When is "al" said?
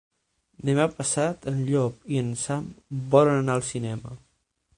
3.61-3.67